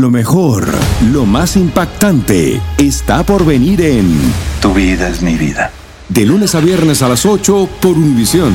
[0.00, 0.66] Lo mejor,
[1.12, 4.18] lo más impactante, está por venir en
[4.62, 5.72] Tu vida es mi vida.
[6.08, 8.54] De lunes a viernes a las 8 por Univisión.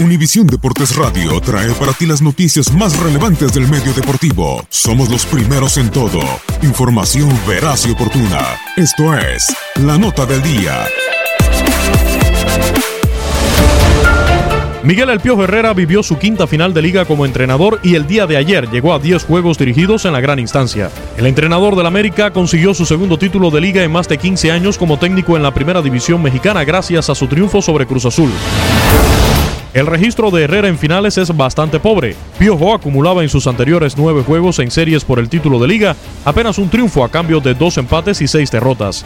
[0.00, 4.66] Univisión Deportes Radio trae para ti las noticias más relevantes del medio deportivo.
[4.68, 6.18] Somos los primeros en todo.
[6.62, 8.40] Información veraz y oportuna.
[8.76, 10.86] Esto es La Nota del Día.
[14.84, 18.26] Miguel El Piojo Herrera vivió su quinta final de liga como entrenador y el día
[18.26, 20.90] de ayer llegó a 10 juegos dirigidos en la gran instancia.
[21.16, 24.76] El entrenador del América consiguió su segundo título de liga en más de 15 años
[24.76, 28.30] como técnico en la primera división mexicana gracias a su triunfo sobre Cruz Azul.
[29.72, 32.14] El registro de Herrera en finales es bastante pobre.
[32.38, 35.96] Piojo acumulaba en sus anteriores nueve juegos en series por el título de liga
[36.26, 39.02] apenas un triunfo a cambio de dos empates y seis derrotas.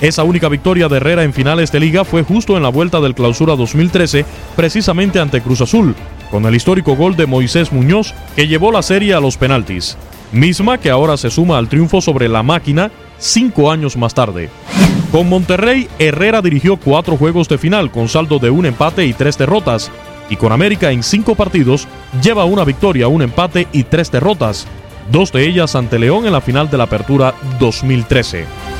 [0.00, 3.14] Esa única victoria de Herrera en finales de liga fue justo en la vuelta del
[3.14, 4.24] clausura 2013,
[4.56, 5.94] precisamente ante Cruz Azul,
[6.30, 9.98] con el histórico gol de Moisés Muñoz que llevó la serie a los penaltis,
[10.32, 14.48] misma que ahora se suma al triunfo sobre la máquina cinco años más tarde.
[15.12, 19.36] Con Monterrey, Herrera dirigió cuatro juegos de final con saldo de un empate y tres
[19.36, 19.90] derrotas,
[20.30, 21.86] y con América en cinco partidos
[22.22, 24.66] lleva una victoria, un empate y tres derrotas,
[25.12, 28.79] dos de ellas ante León en la final de la Apertura 2013.